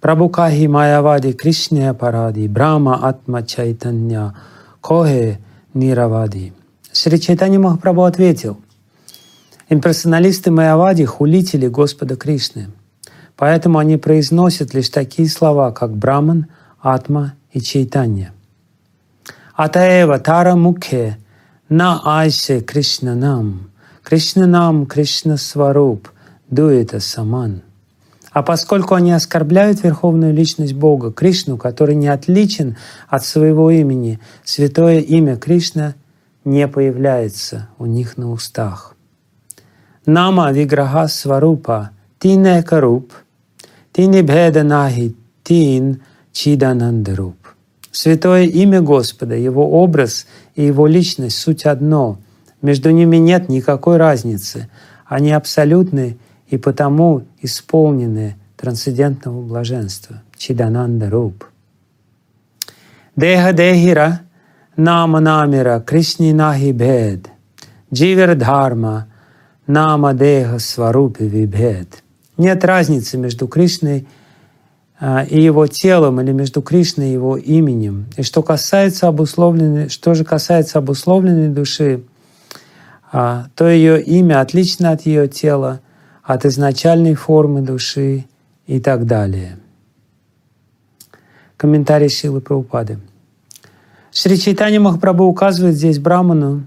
[0.00, 4.34] Прабукахи Майавади Кришне Паради, Брама Атма Чайтанья,
[4.80, 5.40] Кохе
[5.74, 6.54] Ниравади.
[6.90, 8.58] Шри Чайтанья Махапрабху ответил,
[9.68, 12.70] имперсоналисты Майавади— хулители Господа Кришны.
[13.36, 16.46] Поэтому они произносят лишь такие слова, как Браман,
[16.80, 18.32] Атма и Чайтанья.
[19.54, 21.18] Атаева Тара Мукхе
[21.68, 23.70] на Айсе Кришнанам,
[24.02, 26.08] Кришнанам Кришна Сваруб,
[26.48, 27.62] Дуэта Саман—
[28.32, 32.76] а поскольку они оскорбляют Верховную Личность Бога, Кришну, который не отличен
[33.08, 35.94] от своего имени, святое имя Кришна
[36.44, 38.94] не появляется у них на устах.
[40.06, 43.12] Нама Виграха Сварупа Тине Каруп
[43.92, 46.02] Тини Беда Нахи Тин
[46.32, 47.36] Чиданандаруп.
[47.90, 52.18] Святое имя Господа, Его образ и Его личность— суть одно.
[52.62, 54.70] Между ними нет никакой разницы.
[55.06, 56.18] Они абсолютны
[56.50, 61.44] и потому исполнены трансцендентного блаженства, Чидананда Руп.
[63.16, 64.20] Деха Дехира
[64.76, 67.28] Нама Намира Кришни Нахи Бед
[67.92, 69.06] Дживер Дхарма
[69.66, 72.02] Нама Деха Сварупи Вибхед.
[72.36, 74.08] Нет разницы между Кришной
[74.98, 78.06] а, и его телом или между Кришной и его именем.
[78.16, 82.02] И что касается обусловленной, что же касается обусловленной души,
[83.12, 85.80] а, то ее имя отлично от ее тела—
[86.32, 88.24] от изначальной формы души
[88.68, 89.58] и так далее.
[91.56, 93.00] Комментарий Шилы Праупады.
[94.12, 96.62] Шри Чайтанья Махапрабху указывает здесь Браману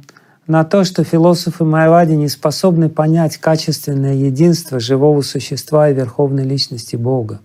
[0.48, 6.98] на то, что философы Майавади не способны понять качественное единство живого существа и верховной личности
[6.98, 7.40] Бога.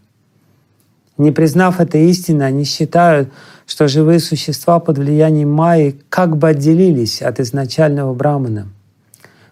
[1.19, 3.29] Не признав этой истины, они считают,
[3.65, 8.67] что живые существа под влиянием Майи как бы отделились от изначального Брамана—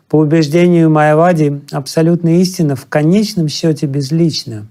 [0.08, 4.66] по убеждению Майавади, абсолютная истина в конечном счете безлична.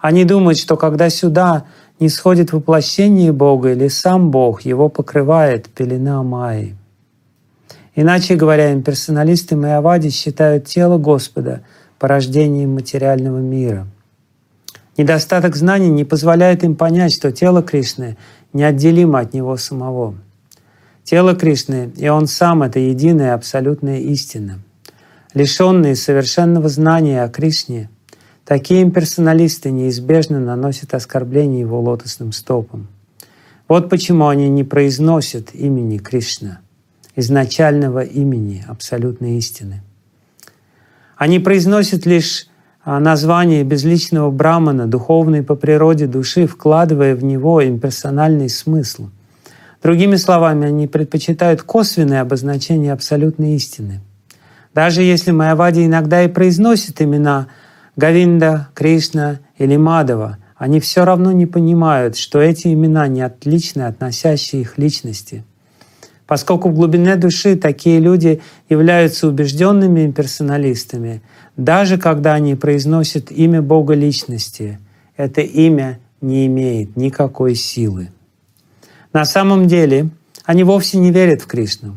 [0.00, 1.64] Они думают, что когда сюда
[2.00, 6.74] не сходит воплощение Бога или сам Бог, его покрывает пелена Майи.
[7.94, 11.62] Иначе говоря, имперсоналисты Майавади считают тело Господа
[11.98, 13.86] порождением материального мира.
[14.96, 18.16] Недостаток знаний не позволяет им понять, что тело Кришны
[18.52, 20.14] неотделимо от Него самого—
[21.04, 24.60] Тело Кришны, и Он сам— это единая абсолютная истина.
[25.34, 27.90] Лишенные совершенного знания о Кришне,
[28.44, 32.86] такие имперсоналисты неизбежно наносят оскорбление Его лотосным стопам.
[33.66, 36.60] Вот почему они не произносят имени Кришна,
[37.16, 39.82] изначального имени абсолютной истины.
[41.16, 42.46] Они произносят лишь
[42.84, 49.08] а, название безличного брамана, духовной по природе души, вкладывая в него имперсональный смысл—
[49.82, 54.00] Другими словами, они предпочитают косвенное обозначение абсолютной истины.
[54.74, 57.48] Даже если Майавади иногда и произносит имена
[57.96, 64.62] Гавинда, Кришна или Мадова, они все равно не понимают, что эти имена не отличны относящие
[64.62, 65.44] их личности.
[66.28, 71.20] Поскольку в глубине души такие люди являются убежденными имперсоналистами,
[71.56, 74.78] даже когда они произносят имя Бога Личности,
[75.16, 78.08] это имя не имеет никакой силы.
[79.12, 80.08] На самом деле
[80.46, 81.96] они вовсе не верят в Кришну,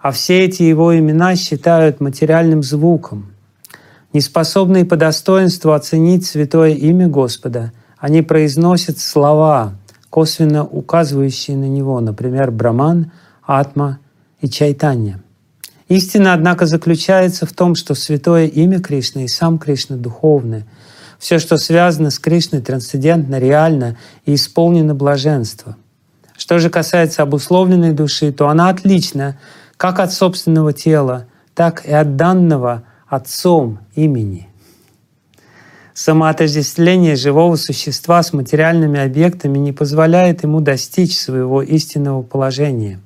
[0.00, 3.32] а все эти его имена считают материальным звуком.
[4.12, 9.74] Неспособные по достоинству оценить святое имя Господа, они произносят слова,
[10.08, 13.12] косвенно указывающие на него, например, Браман,
[13.46, 14.00] Атма
[14.40, 15.22] и Чайтанья.
[15.86, 20.64] Истина, однако, заключается в том, что святое имя Кришны и сам Кришна духовны.
[21.20, 25.76] Все, что связано с Кришной, трансцендентно, реально и исполнено блаженства—
[26.40, 29.38] что же касается обусловленной души, то она отлична
[29.76, 34.48] как от собственного тела, так и от данного Отцом имени.
[35.92, 43.00] Самоотождествление живого существа с материальными объектами не позволяет ему достичь своего истинного положения.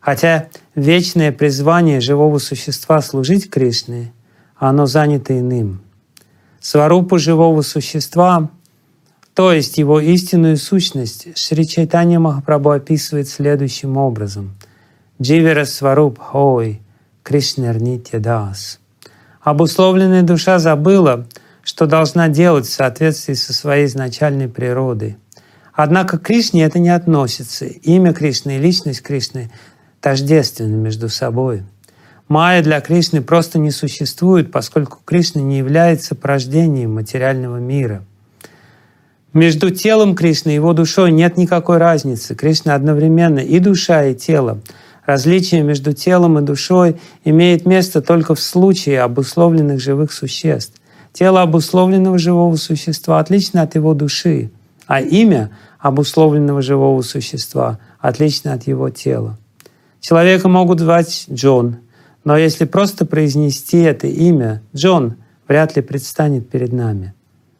[0.00, 4.12] Хотя вечное призвание живого существа служить Кришне,
[4.56, 5.82] оно занято иным.
[6.60, 8.48] Сварупу живого существа
[9.34, 14.54] то есть его истинную сущность Шри Чайтанья Махапрабху описывает следующим образом.
[15.20, 16.80] Дживера Сваруб Хой
[17.24, 18.78] Кришнер Нитя Дас.
[19.42, 21.26] Обусловленная душа забыла,
[21.62, 25.16] что должна делать в соответствии со своей изначальной природой.
[25.72, 27.66] Однако к Кришне это не относится.
[27.66, 29.50] Имя Кришны и личность Кришны
[30.00, 31.64] тождественны между собой.
[32.28, 38.04] Майя для Кришны просто не существует, поскольку Кришна не является порождением материального мира—
[39.34, 42.34] между телом Кришны и его душой нет никакой разницы.
[42.34, 44.60] Кришна одновременно и душа, и тело.
[45.04, 50.80] Различие между телом и душой имеет место только в случае обусловленных живых существ.
[51.12, 54.50] Тело обусловленного живого существа отлично от его души,
[54.86, 59.38] а имя обусловленного живого существа отлично от его тела.
[60.00, 61.76] Человека могут звать Джон,
[62.24, 65.16] но если просто произнести это имя, Джон
[65.46, 67.14] вряд ли предстанет перед нами.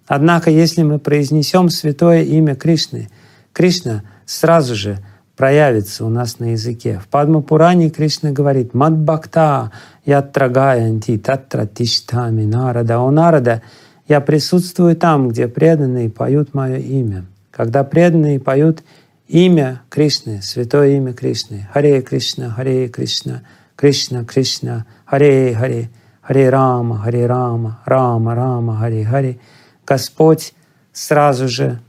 [0.06, 3.08] Однако, если мы произнесем святое имя Кришны,
[3.52, 4.98] Кришна сразу же
[5.36, 7.00] проявится у нас на языке.
[7.02, 9.72] В Падмапуране Кришна говорит «Мадбхакта
[10.04, 12.98] ятрагаянти татра тиштами нарада».
[12.98, 13.62] О нарада,
[14.06, 17.24] я присутствую там, где преданные поют мое имя.
[17.50, 18.82] Когда преданные поют
[19.26, 23.42] имя Кришны, святое имя Кришны, Харе Кришна, Харе Кришна,
[23.76, 25.90] Кришна Кришна, Харе Харе,
[26.20, 29.38] Харе Рама, Харе Рама, Рама Рама, Харе Харе,
[29.86, 30.54] Господь
[30.92, 31.80] сразу же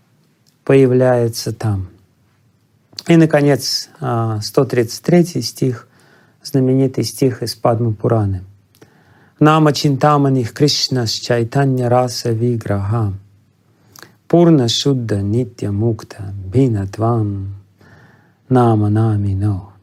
[0.64, 1.88] появляется там.
[3.08, 5.88] И, наконец, 133 а, стих,
[6.44, 8.44] знаменитый стих из Падмы Пураны.
[9.40, 13.14] Нама Чинтаманих Кришна Чайтанья Раса Виграха
[14.30, 17.56] Пурна Шудда Нитя Мукта Бина Твам
[18.48, 19.75] Нама Нами Но.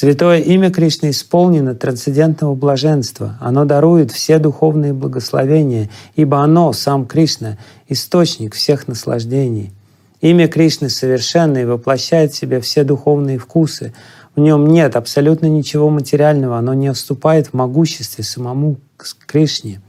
[0.00, 3.36] Святое имя Кришны исполнено трансцендентного блаженства.
[3.40, 7.58] Оно дарует все духовные благословения, ибо оно, сам Кришна,
[7.88, 9.72] источник всех наслаждений.
[10.20, 13.92] Имя Кришны совершенно и воплощает в себе все духовные вкусы.
[14.36, 18.76] В нем нет абсолютно ничего материального, оно не уступает в могуществе самому
[19.26, 19.80] Кришне.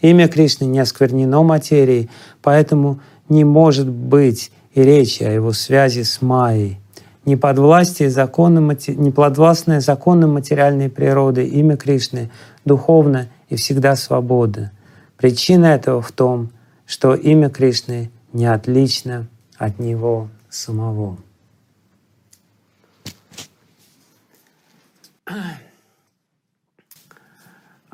[0.00, 2.08] Имя Кришны не осквернено материей,
[2.40, 6.78] поэтому не может быть и речи о его связи с Майей
[7.26, 12.30] не подвластие законам, не подвластное законам материальной природы, имя Кришны
[12.64, 14.70] духовно и всегда свобода.
[15.16, 16.50] Причина этого в том,
[16.86, 19.26] что имя Кришны не отлично
[19.58, 21.18] от него самого.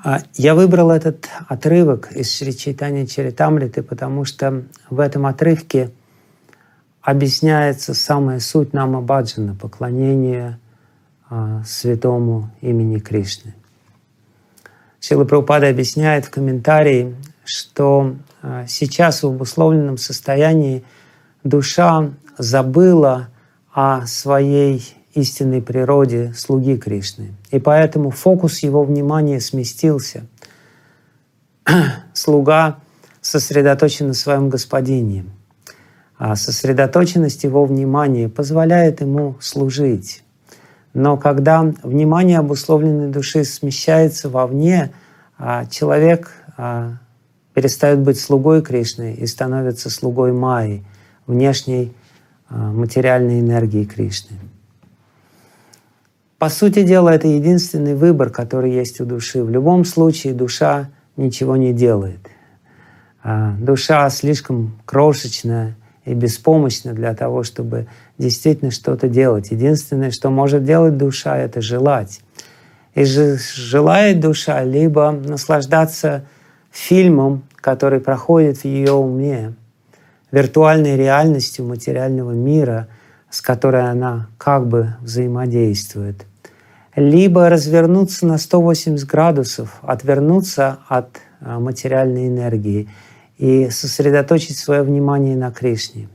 [0.04, 5.90] А, я выбрал этот отрывок из Шри Чайтани Чаритамриты, потому что в этом отрывке—
[7.02, 10.58] объясняется самая суть нама баджана, поклонение
[11.28, 13.54] а, святому имени Кришны.
[15.00, 20.84] Шила Прабхупада объясняет в комментарии, что а, сейчас в обусловленном состоянии
[21.42, 23.28] душа забыла
[23.72, 27.34] о своей истинной природе слуги Кришны.
[27.50, 30.26] И поэтому фокус его внимания сместился.
[32.14, 32.78] Слуга
[33.20, 35.24] сосредоточен на своем господине—
[36.24, 40.22] а сосредоточенность его внимания позволяет ему служить.
[40.94, 44.92] Но когда внимание обусловленной души смещается вовне,
[45.36, 46.92] а человек а,
[47.54, 50.84] перестает быть слугой Кришны и становится слугой Майи,
[51.26, 51.92] внешней
[52.48, 54.36] материальной энергии Кришны.
[56.38, 59.42] По сути дела, это единственный выбор, который есть у души.
[59.42, 62.28] В любом случае душа ничего не делает.
[63.58, 65.74] Душа слишком крошечная,
[66.04, 67.86] и беспомощны для того, чтобы
[68.18, 69.50] действительно что-то делать.
[69.50, 72.20] Единственное, что может делать душа, это желать.
[72.94, 76.24] И же желает душа либо наслаждаться
[76.70, 79.54] фильмом, который проходит в ее уме,
[80.30, 82.88] виртуальной реальностью материального мира,
[83.30, 86.26] с которой она как бы взаимодействует,
[86.96, 92.88] либо развернуться на 180 градусов, отвернуться от а, материальной энергии—
[93.42, 96.08] и сосредоточить свое внимание на Кришне.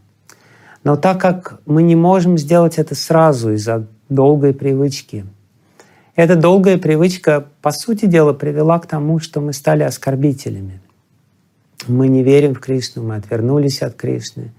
[0.86, 5.26] Но так как мы не можем сделать это сразу из-за долгой привычки,
[6.16, 10.80] эта долгая привычка, по сути дела, привела к тому, что мы стали оскорбителями.
[11.90, 14.54] Мы не верим в Кришну, мы отвернулись от Кришны.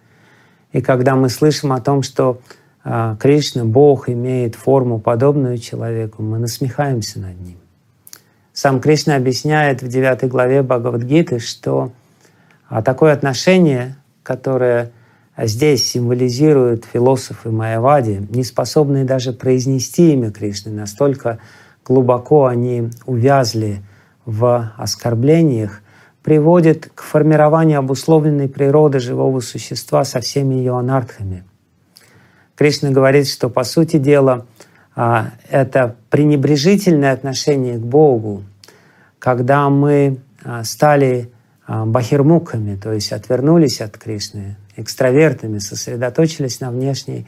[0.75, 2.39] И когда мы слышим о том, что
[2.85, 7.57] э, Кришна, Бог, имеет форму, подобную человеку, мы насмехаемся над ним.
[8.53, 11.93] Сам Кришна объясняет в 9 главе Бхагавадгиты, что
[12.69, 14.93] а такое отношение, которое
[15.37, 21.39] здесь символизируют философы Майявади, не способные даже произнести имя Кришны, настолько
[21.85, 23.83] глубоко они увязли
[24.25, 25.81] в оскорблениях,
[26.23, 31.45] приводит к формированию обусловленной природы живого существа со всеми ее анартхами.
[32.55, 34.45] Кришна говорит, что по сути дела
[34.95, 38.43] а, это пренебрежительное отношение к Богу,
[39.19, 41.31] когда мы а, стали
[41.69, 47.27] бахирмуками, то есть отвернулись от Кришны, экстравертами, сосредоточились на внешней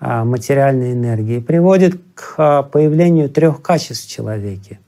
[0.00, 4.80] а, материальной энергии, приводит к а, появлению трех качеств в человеке.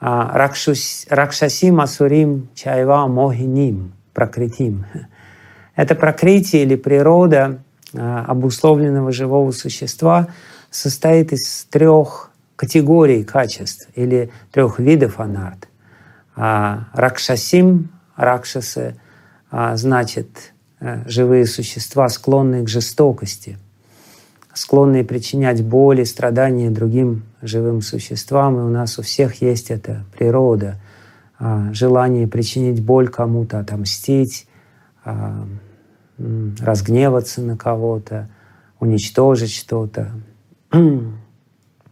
[0.00, 4.84] Ракшасим, Асурим, Чайва, Мохиним, Пракритим.
[5.76, 7.62] Это прокрытие или природа
[7.94, 10.28] обусловленного живого существа
[10.70, 15.68] состоит из трех категорий качеств или трех видов анарт.
[16.34, 18.96] А Ракшасим, Ракшасы,
[19.50, 23.58] а, значит э, живые существа, склонные к жестокости,
[24.54, 28.58] склонные причинять боли, страдания другим живым существам.
[28.58, 30.80] И у нас у всех есть эта природа,
[31.38, 34.46] а, желание причинить боль кому-то, отомстить,
[36.16, 38.28] разгневаться на кого-то,
[38.78, 40.12] уничтожить что-то,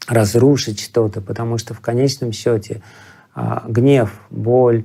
[0.09, 2.82] разрушить что-то, потому что в конечном счете
[3.68, 4.85] гнев, боль,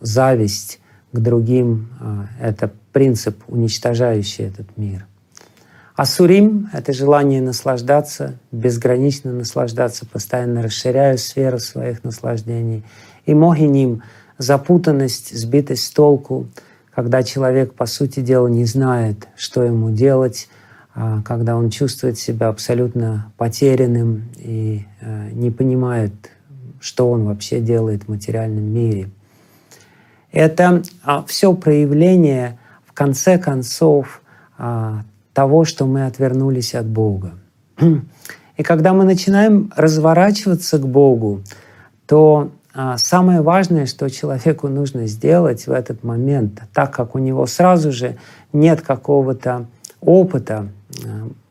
[0.00, 0.80] зависть
[1.12, 1.88] к другим—
[2.40, 5.06] это принцип, уничтожающий этот мир.
[5.96, 12.84] Асурим— это желание наслаждаться, безгранично наслаждаться, постоянно расширяя сферу своих наслаждений.
[13.26, 14.02] И мохиним—
[14.38, 16.46] запутанность, сбитость с толку,
[16.94, 20.48] когда человек, по сути дела, не знает, что ему делать,
[20.94, 26.12] а когда он чувствует себя абсолютно потерянным и э, не понимает,
[26.80, 29.10] что он вообще делает в материальном мире.
[30.32, 34.22] Это а, все проявление, в конце концов,
[34.56, 37.32] а, того, что мы отвернулись от Бога.
[38.56, 41.42] И когда мы начинаем разворачиваться к Богу,
[42.06, 47.46] то а, самое важное, что человеку нужно сделать в этот момент, так как у него
[47.46, 48.16] сразу же
[48.52, 49.66] нет какого-то
[50.00, 50.68] опыта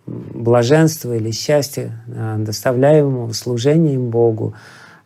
[0.05, 2.01] блаженства или счастья,
[2.38, 4.53] доставляемого служением Богу,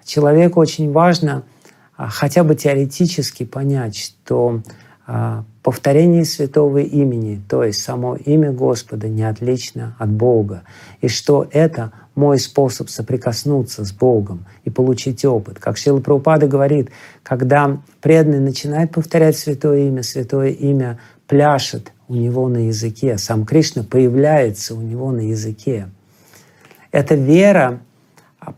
[0.06, 1.44] человеку очень важно
[1.96, 4.62] хотя бы теоретически понять, что
[5.64, 10.64] повторение святого имени, то есть само имя Господа, не отлично от Бога,
[11.02, 15.60] и что это мой способ соприкоснуться с Богом и получить опыт.
[15.60, 16.92] Как Шила Прабхупада говорит,
[17.24, 23.84] когда преданный начинает повторять святое имя, святое имя пляшет у него на языке, сам Кришна
[23.84, 25.90] появляется у него на языке.
[26.92, 27.82] Эта вера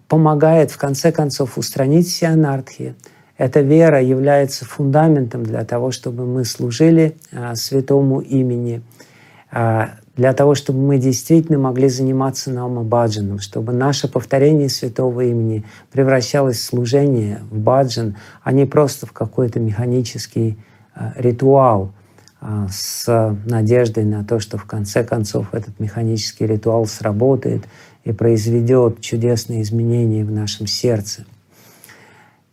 [0.08, 2.96] помогает в конце концов устранить все анархии,
[3.38, 8.84] эта вера является фундаментом для того, чтобы мы служили а, святому имени,
[9.52, 16.58] а, для того, чтобы мы действительно могли заниматься намабаджаном, чтобы наше повторение святого имени превращалось
[16.58, 20.58] в служение, в баджан, а не просто в какой-то механический
[20.96, 21.92] а, ритуал
[22.70, 23.08] с
[23.46, 27.64] надеждой на то, что в конце концов этот механический ритуал сработает
[28.04, 31.26] и произведет чудесные изменения в нашем сердце.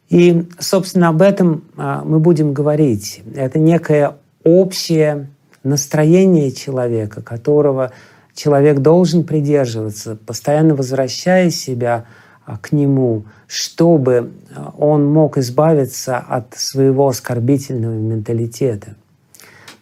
[0.09, 3.23] И, собственно, об этом а, мы будем говорить.
[3.35, 5.29] Это некое общее
[5.63, 7.93] настроение человека, которого
[8.35, 12.07] человек должен придерживаться, постоянно возвращая себя
[12.45, 18.97] а, к нему, чтобы а, он мог избавиться от своего оскорбительного менталитета.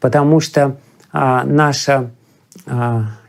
[0.01, 0.77] Потому что
[1.11, 2.11] наша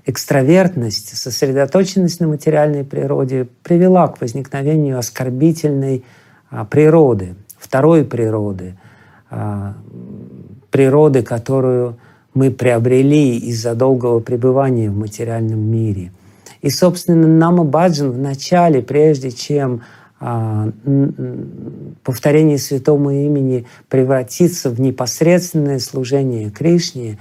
[0.10, 6.04] экстравертность, сосредоточенность на материальной природе привела к возникновению оскорбительной
[6.50, 8.76] а, природы, второй природы,
[9.30, 9.76] а,
[10.72, 11.98] природы, которую
[12.34, 16.12] мы приобрели из-за долгого пребывания в материальном мире.
[16.62, 19.82] И, собственно, Нама Баджан в начале, прежде чем
[20.20, 20.70] а,
[22.04, 27.18] повторение святому имени превратиться в непосредственное служение Кришне,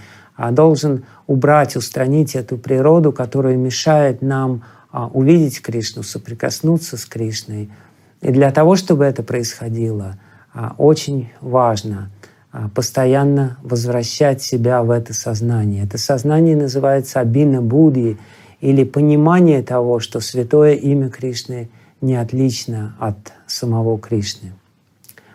[0.52, 7.70] должен убрать, устранить эту природу, которая мешает нам увидеть Кришну, соприкоснуться с Кришной—
[8.20, 10.18] и для того, чтобы это происходило,
[10.52, 12.10] а, очень важно
[12.50, 15.84] а, постоянно возвращать себя в это сознание.
[15.84, 18.18] Это сознание называется абина будди
[18.60, 21.68] или понимание того, что святое имя Кришны
[22.00, 23.16] не отлично от
[23.46, 24.52] самого Кришны.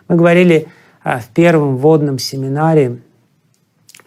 [0.08, 0.66] Мы говорили
[1.02, 2.98] а, в первом вводном семинаре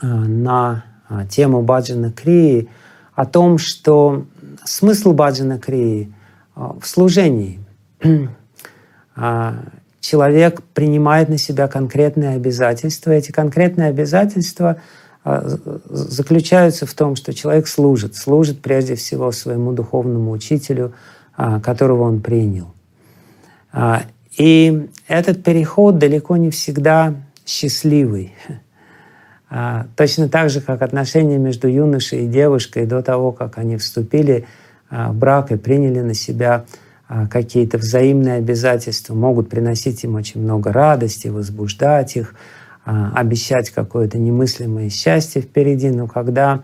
[0.01, 0.84] на
[1.30, 2.70] тему Баджана Крии
[3.16, 4.25] о том, что
[4.63, 6.13] смысл Баджана Крии
[6.56, 7.60] в служении.
[9.20, 9.63] А,
[10.00, 13.10] человек принимает на себя конкретные обязательства.
[13.10, 14.77] Эти конкретные обязательства
[15.24, 15.44] а,
[15.89, 20.94] заключаются в том, что человек служит, служит прежде всего своему духовному учителю,
[21.36, 22.68] а, которого он принял.
[24.38, 28.36] И этот переход далеко не всегда счастливый.
[29.96, 34.46] Точно так же, как отношения между юношей и девушкой до того, как они вступили
[34.89, 36.66] в брак и приняли на себя
[37.10, 42.36] а, какие-то взаимные обязательства могут приносить им очень много радости, возбуждать их,
[42.86, 46.63] а, обещать какое-то немыслимое счастье впереди, но когда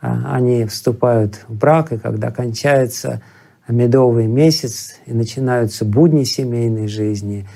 [0.00, 3.22] а, они вступают в брак, и когда кончается
[3.66, 7.46] медовый месяц и начинаются будни семейной жизни,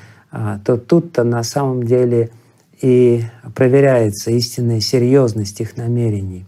[0.65, 2.31] то тут-то на самом деле
[2.83, 3.25] и
[3.55, 6.45] проверяется истинная серьезность их намерений.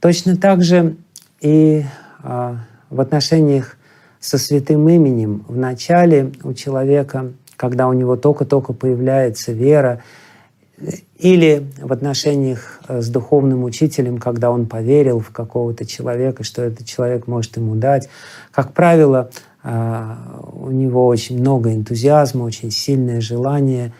[0.00, 0.96] Точно так же
[1.40, 1.84] и
[2.22, 3.76] в отношениях
[4.20, 10.00] со святым именем в начале у человека когда у него только-только появляется вера,
[11.18, 16.86] или в отношениях э, с духовным учителем, когда он поверил в какого-то человека, что этот
[16.86, 18.08] человек может ему дать.
[18.52, 19.28] Как правило,
[19.64, 20.14] э,
[20.52, 23.92] у него очень много энтузиазма, очень сильное желание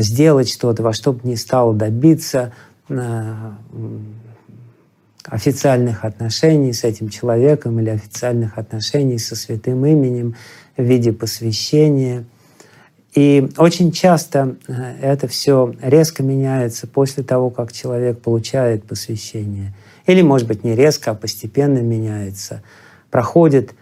[0.00, 2.52] сделать что-то, во что бы ни стало добиться
[2.88, 3.34] э,
[5.24, 10.36] официальных отношений с этим человеком или официальных отношений со святым именем
[10.76, 12.24] в виде посвящения.
[13.14, 19.74] И очень часто э, это все резко меняется после того, как человек получает посвящение.
[20.06, 22.62] Или, может быть, не резко, а постепенно меняется.
[23.10, 23.72] Проходит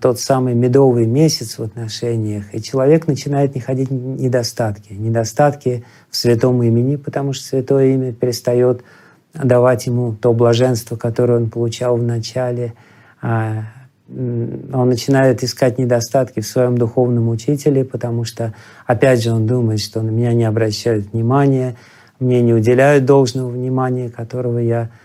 [0.00, 4.92] тот самый медовый месяц в отношениях, и человек начинает находить недостатки.
[4.92, 8.84] Недостатки в святом имени, потому что святое имя перестает
[9.34, 12.74] давать ему то блаженство, которое он получал в начале.
[13.20, 13.64] А,
[14.08, 18.54] он начинает искать недостатки в своем духовном учителе, потому что,
[18.86, 21.74] опять же, он думает, что на меня не обращают внимания,
[22.20, 25.03] мне не уделяют должного внимания, которого я а,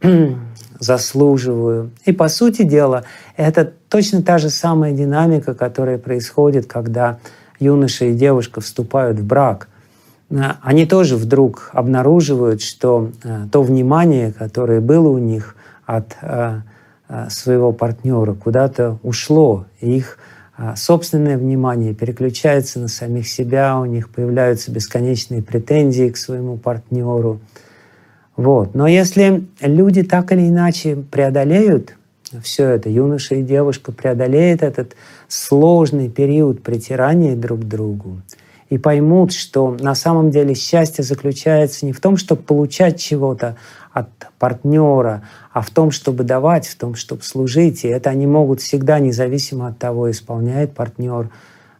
[0.78, 1.90] заслуживаю.
[2.04, 3.04] И, по сути дела,
[3.36, 7.18] это точно та же самая динамика, которая происходит, когда
[7.60, 9.68] юноша и девушка вступают в брак–
[10.30, 16.60] Э, они тоже вдруг обнаруживают, что э, то внимание, которое было у них от э,
[17.28, 20.18] своего партнера, куда-то ушло, и их
[20.76, 27.40] собственное внимание переключается на самих себя, у них появляются бесконечные претензии к своему партнеру.
[28.36, 28.74] Вот.
[28.74, 31.96] Но если люди так или иначе преодолеют
[32.42, 34.96] все это, юноша и девушка преодолеют этот
[35.28, 38.22] сложный период притирания друг к другу,
[38.70, 43.56] и поймут, что на самом деле счастье заключается не в том, чтобы получать чего-то
[43.92, 45.22] от партнера,
[45.52, 47.84] а в том, чтобы давать, в том, чтобы служить.
[47.84, 51.30] И это они могут всегда, независимо от того, исполняет партнер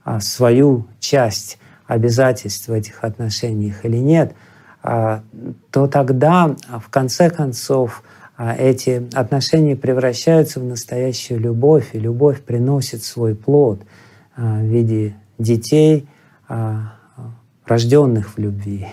[0.05, 4.35] а, свою часть обязательств в этих отношениях или нет,
[4.85, 8.03] то тогда, в конце концов,
[8.37, 13.81] а, эти отношения превращаются в настоящую любовь, и любовь приносит свой плод
[14.37, 16.07] в виде детей,
[16.49, 16.95] а,
[17.67, 18.87] рожденных в любви.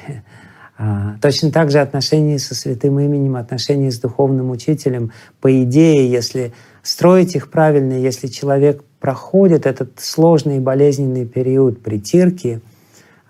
[0.77, 6.53] А, точно так же отношения со святым именем, отношения с духовным учителем, по идее, если
[6.81, 12.61] строить их правильно, если человек проходит этот сложный и болезненный период притирки,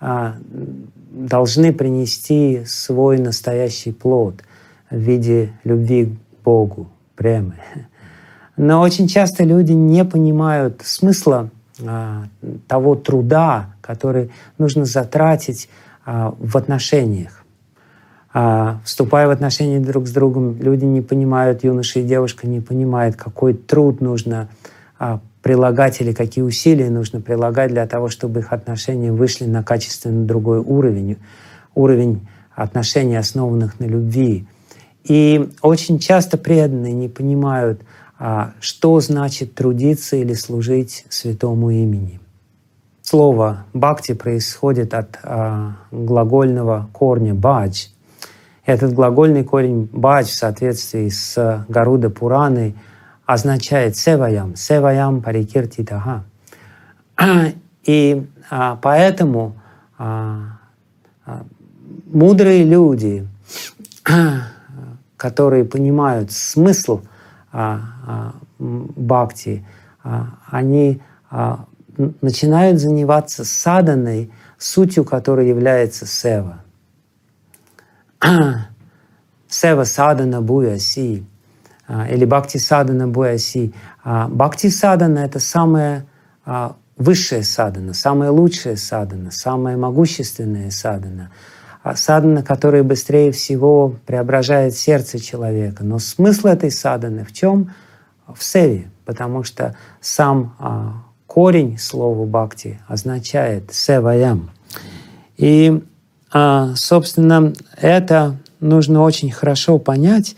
[0.00, 0.36] а,
[1.12, 4.42] должны принести свой настоящий плод
[4.90, 7.54] в виде любви к Богу, премы.
[8.56, 11.50] Но очень часто люди не понимают смысла
[11.84, 12.24] а,
[12.66, 15.68] того труда, который нужно затратить
[16.04, 17.44] а, в отношениях.
[18.34, 23.16] А, вступая в отношения друг с другом, люди не понимают, юноша и девушка не понимают,
[23.16, 24.48] какой труд нужно
[25.42, 30.58] прилагать или какие усилия нужно прилагать для того, чтобы их отношения вышли на качественно другой
[30.58, 31.18] уровень,
[31.74, 34.46] уровень отношений, основанных на любви.
[35.04, 37.82] И очень часто преданные не понимают,
[38.18, 42.20] а, что значит трудиться или служить святому имени.
[43.02, 47.88] Слово «бхакти» происходит от а, глагольного корня «бадж».
[48.64, 52.76] Этот глагольный корень «бадж» в соответствии с Гаруда Пураной
[53.32, 56.24] означает «севаям», «севаям парикиртитаха».
[57.84, 59.56] И а, поэтому
[59.98, 60.58] а,
[61.26, 61.44] а,
[62.06, 63.26] мудрые люди,
[65.16, 67.02] которые понимают смысл–
[67.52, 69.64] а, а, бхакти,
[70.02, 71.02] а, они
[72.22, 76.60] начинают заниматься саданой, сутью которой является сева.
[79.48, 81.26] Сева садана буяси
[82.10, 83.72] или бхакти садана буяси.
[84.04, 86.06] Бхакти садана— это самая
[86.96, 91.30] высшая садана, самая лучшая садана, самая могущественная садана—
[91.82, 95.82] а садана, которая быстрее всего преображает сердце человека.
[95.84, 97.72] Но смысл этой саданы в чем?
[98.32, 100.92] В севе, потому что сам а,
[101.26, 104.50] корень слова бхакти означает севаям.
[105.36, 105.82] И,
[106.32, 110.36] а, собственно, это нужно очень хорошо понять.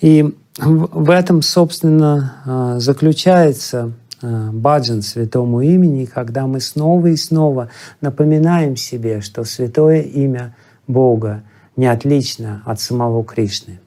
[0.00, 7.68] И в этом, собственно, а, заключается а, баджан святому имени, когда мы снова и снова
[8.00, 10.54] напоминаем себе, что святое имя
[10.86, 11.42] Бога
[11.76, 13.80] не отлично от самого Кришны.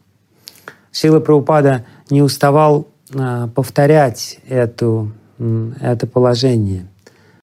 [0.92, 5.12] Сила Прабхупада не уставал а, повторять эту,
[5.82, 6.88] это положение.